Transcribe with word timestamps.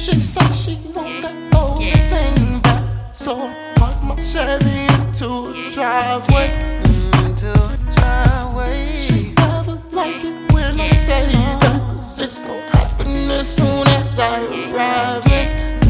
She 0.00 0.18
said 0.22 0.50
she 0.54 0.76
don't 0.94 1.20
got 1.20 1.34
no 1.52 1.78
thing 1.78 2.60
back, 2.60 3.14
so 3.14 3.36
I 3.36 3.74
parked 3.76 4.02
my 4.02 4.16
Chevy 4.16 4.86
into 4.94 5.28
a 5.28 5.70
driveway. 5.74 6.48
Into 7.22 7.52
a 7.52 7.78
driveway. 7.94 8.96
She 8.96 9.34
never 9.36 9.78
like 9.92 10.24
it 10.24 10.52
when 10.54 10.80
I 10.80 10.88
say 10.88 11.26
that, 11.60 11.82
cause 11.82 12.18
it's 12.18 12.40
no 12.40 12.58
happiness 12.72 13.56
soon 13.56 13.86
as 13.88 14.18
I 14.18 14.40
arrive. 14.72 15.26
In. 15.26 15.80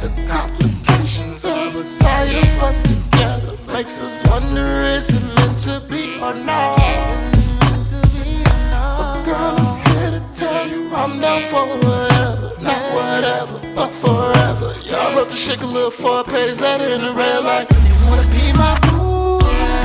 The 0.00 0.26
complications 0.28 1.44
of 1.44 1.74
a 1.74 1.82
side 1.82 2.36
of 2.36 2.62
us 2.62 2.84
together 2.84 3.58
makes 3.72 4.00
us 4.00 4.24
wonder 4.30 4.84
is 4.84 5.10
it 5.10 5.24
meant 5.34 5.58
to 5.64 5.80
be 5.88 6.20
or 6.20 6.34
not? 6.34 6.78
But 8.70 9.24
girl, 9.24 9.56
I'm 9.58 9.84
here 9.90 10.10
to 10.12 10.24
tell 10.36 10.68
you 10.68 10.94
I'm 10.94 11.20
down 11.20 11.42
for 11.50 12.04
it 12.04 12.13
whatever, 12.94 13.58
but 13.74 13.90
forever. 14.02 14.74
Y'all 14.84 15.16
wrote 15.16 15.28
the 15.28 15.36
shit 15.36 15.60
a 15.60 15.66
little 15.66 15.90
four 15.90 16.24
page 16.24 16.60
letter 16.60 16.88
in 16.94 17.00
the 17.02 17.12
red 17.12 17.44
light. 17.44 17.68
You 17.70 18.06
wanna 18.06 18.26
be 18.30 18.52
my 18.54 18.78
boo? 18.86 19.40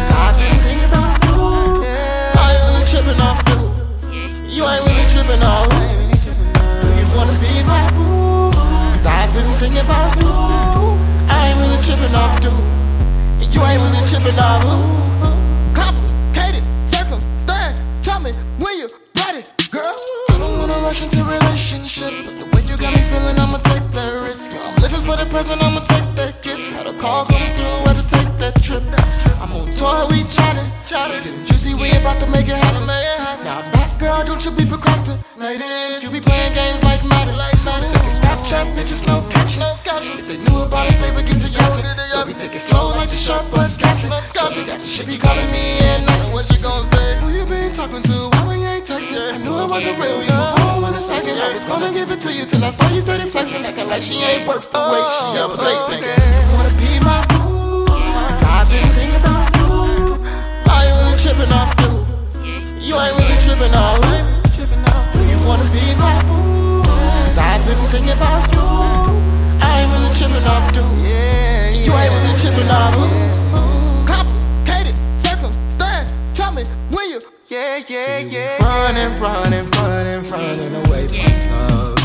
So 0.07 0.13
I've 0.25 0.37
been 0.37 0.57
thinking 0.65 0.89
about 0.89 1.17
you. 1.25 1.83
I 2.37 2.47
ain't 2.53 2.63
really 2.69 2.85
tripping 2.91 3.21
off 3.21 3.41
you. 3.49 3.59
You 4.55 4.61
ain't 4.71 4.83
really 4.85 5.07
tripping 5.13 5.43
off 5.43 5.67
me. 5.79 5.89
Do 6.81 6.87
you 6.99 7.07
wanna 7.17 7.37
be 7.43 7.53
my 7.65 7.83
boo? 7.97 8.51
Cause 8.93 9.05
I've 9.05 9.33
been 9.33 9.49
thinking 9.59 9.81
about 9.81 10.15
you. 10.21 10.29
I 11.29 11.49
ain't 11.49 11.57
really 11.61 11.79
tripping 11.85 12.15
off 12.15 12.35
you. 12.43 12.53
You 13.53 13.61
ain't 13.65 13.81
really 13.81 14.07
tripping 14.07 14.39
off 14.39 14.63
who? 14.63 15.08
Present, 25.29 25.61
I'ma 25.61 25.81
take 25.85 26.09
that 26.15 26.41
gift. 26.41 26.71
Had 26.73 26.87
a 26.87 26.93
call 26.97 27.25
come 27.25 27.45
through, 27.55 27.77
had 27.87 27.97
to 28.01 28.05
take 28.09 28.31
that 28.39 28.61
trip. 28.61 28.83
I'm 29.39 29.53
on 29.53 29.71
tour, 29.77 30.07
we 30.09 30.25
chatting, 30.25 30.69
chatting. 30.85 31.21
Getting 31.23 31.45
juicy, 31.45 31.73
we 31.75 31.91
about 31.91 32.19
to 32.19 32.27
make 32.27 32.47
it 32.47 32.57
happen. 32.57 32.85
Now 33.45 33.61
back, 33.71 33.97
girl, 33.99 34.23
don't 34.25 34.43
you 34.43 34.51
be 34.51 34.65
procrastinating. 34.65 36.01
You 36.01 36.09
be 36.09 36.19
playing 36.19 36.53
games 36.53 36.83
like 36.83 37.05
Madden. 37.05 37.37
Taking 37.93 38.15
Snapchat 38.19 38.75
pictures, 38.75 39.05
no 39.05 39.21
caption. 39.29 39.63
If 40.19 40.27
they 40.27 40.37
knew 40.37 40.59
about 40.65 40.87
us, 40.87 40.97
they 40.97 41.11
would 41.13 41.25
get 41.25 41.39
to 41.41 41.49
yapping. 41.49 41.85
So 42.11 42.25
we 42.25 42.33
take 42.33 42.55
it 42.55 42.61
slow 42.61 42.89
like 42.97 43.09
the 43.09 43.15
sharp 43.15 43.49
bus 43.51 43.77
captain. 43.77 44.09
They 44.09 44.65
got 44.65 44.79
the 44.79 44.85
shit 44.85 45.07
be 45.07 45.17
calling 45.17 45.49
me 45.51 45.79
and 45.85 46.05
nice. 46.05 46.29
What 46.31 46.49
you 46.49 46.59
gon' 46.59 46.89
say? 46.91 47.19
Who 47.21 47.29
you 47.29 47.45
been 47.45 47.71
talking 47.73 48.01
to? 48.01 48.29
Why 48.33 48.47
we 48.47 48.53
ain't 48.65 48.85
texting? 48.85 49.33
I 49.33 49.37
knew 49.37 49.55
it 49.63 49.69
wasn't 49.69 49.99
real. 49.99 50.21
You 50.23 50.33
was 50.33 50.59
home 50.59 50.83
in 50.85 50.93
a 50.95 50.99
second. 50.99 51.37
I 51.37 51.53
was 51.53 51.65
gonna 51.65 51.93
give 51.93 52.09
it 52.11 52.19
to 52.21 52.33
you 52.33 52.45
till 52.45 52.63
I 52.63 52.71
saw 52.71 52.89
you 52.89 53.01
like 53.99 54.07
she 54.07 54.15
ain't 54.23 54.47
worth 54.47 54.71
the 54.71 54.79
wait. 54.79 55.07
She 55.11 55.25
oh, 55.35 55.55
late, 55.59 55.75
oh, 55.75 55.91
nigga. 55.91 56.15
You 56.39 56.47
wanna 56.55 56.73
be 56.79 56.91
my 57.03 57.19
boo? 57.27 57.85
Cause 57.85 58.43
I've 58.43 58.69
been 58.69 58.87
thinking 58.95 59.19
about 59.19 59.51
you. 59.59 60.15
I 60.71 60.87
ain't 60.87 60.95
really 60.95 61.19
tripping 61.19 61.51
off 61.51 61.73
you. 61.83 61.91
You 62.79 62.95
ain't 62.95 63.15
really 63.19 63.37
tripping 63.43 63.75
off 63.75 63.99
me. 64.07 64.23
Do 64.55 65.19
you 65.27 65.39
wanna 65.45 65.67
be 65.75 65.83
my 65.99 66.15
boo? 66.23 66.83
Cause 66.87 67.37
I've 67.37 67.65
been 67.65 67.77
thinking 67.91 68.15
about 68.15 68.47
you. 68.53 68.63
I 69.59 69.83
ain't 69.83 69.91
really 69.91 70.11
tripping 70.15 70.47
off 70.47 70.63
you. 70.75 70.85
Yeah, 71.03 71.69
You 71.69 71.91
ain't 71.91 72.13
really 72.15 72.39
tripping 72.39 72.69
off 72.71 72.95
who? 72.95 73.07
Complicated 74.07 74.95
circumstance. 75.19 76.15
Tell 76.33 76.53
me 76.53 76.63
when 76.95 77.09
you 77.09 77.19
yeah, 77.49 77.83
yeah, 77.87 78.19
yeah. 78.19 78.63
running, 78.63 79.15
running, 79.19 79.69
running, 79.71 80.23
running 80.29 80.87
away 80.87 81.07
from 81.09 81.67
love. 81.67 81.98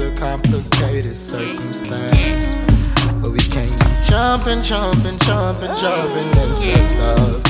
Are 0.00 0.14
complicated 0.14 1.14
circumstance. 1.14 2.46
But 3.20 3.32
we 3.32 3.38
can't 3.38 3.68
be 3.68 4.08
jumping, 4.08 4.62
jumping, 4.62 5.18
jumping, 5.18 5.76
jumping 5.76 6.30
into 6.40 6.96
love. 6.96 7.44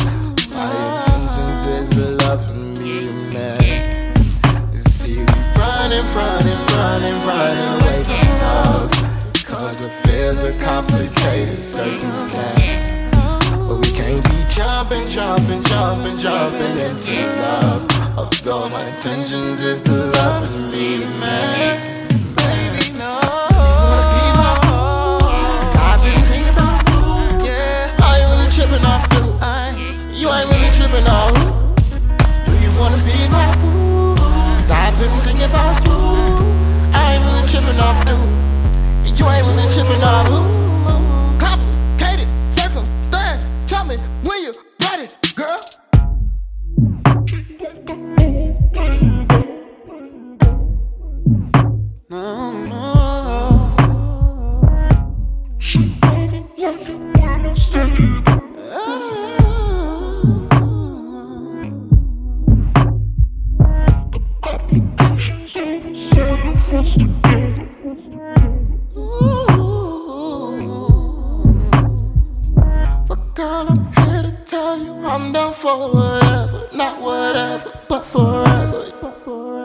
My 0.50 0.66
intentions 1.14 1.68
is 1.68 1.94
for 1.94 2.56
me 2.82 3.04
to 3.04 3.12
man. 3.32 4.16
You 4.72 4.82
see, 4.82 5.18
we 5.18 5.24
running, 5.60 6.10
running, 6.10 6.66
running, 6.74 7.22
running 7.22 7.82
away 7.82 8.02
from 8.02 8.28
love. 8.42 8.90
Cause 9.46 9.86
affairs 9.86 10.42
are 10.42 10.58
complicated 10.58 11.56
circumstance. 11.56 12.90
But 13.68 13.78
we 13.78 13.92
can't 13.92 14.24
be 14.24 14.44
jumping, 14.50 15.06
jumping, 15.06 15.62
jumping, 15.62 16.18
jumping 16.18 16.78
into 16.80 17.40
love. 17.40 17.86
Although 18.18 18.68
my 18.70 18.92
intentions 18.92 19.62
is 19.62 19.80
to 19.82 20.09
You 30.20 30.28
ain't 30.28 30.50
really 30.50 30.68
tripping 30.76 31.06
off 31.08 31.34
who? 31.34 31.44
Do 32.44 32.52
you 32.60 32.70
wanna 32.78 32.98
be 33.04 33.26
my 33.30 33.56
boo? 33.56 34.14
Cause 34.16 34.70
I've 34.70 34.94
been 34.98 35.10
thinking 35.20 35.44
about 35.44 35.82
you. 35.86 35.94
I 36.92 37.14
ain't 37.14 37.24
really 37.24 37.48
tripping 37.48 37.80
off 37.80 38.04
you. 38.06 38.16
You 39.16 39.26
ain't 39.30 39.46
really 39.46 39.66
tripping 39.72 40.02
off 40.02 40.28
who? 40.28 40.40
Complicated 41.38 42.30
circumstance. 42.52 43.48
Tell 43.66 43.86
me 43.86 43.96
when 44.26 44.42
you 44.42 44.52
ready, 44.82 45.08
girl. 45.34 45.56
Tell 74.46 74.78
you 74.78 74.92
I'm 75.04 75.32
down 75.32 75.52
for 75.52 75.92
whatever, 75.92 76.68
not 76.72 77.02
whatever, 77.02 77.72
but 77.88 78.04
forever. 78.06 78.92
But 79.02 79.24
forever. 79.24 79.59